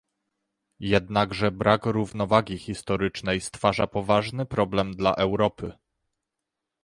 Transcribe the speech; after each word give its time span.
Jednakże 0.79 1.51
brak 1.51 1.85
równowagi 1.85 2.57
historycznej 2.57 3.41
stwarza 3.41 3.87
poważny 3.87 4.45
problem 4.45 4.95
dla 4.95 5.13
Europy 5.15 5.73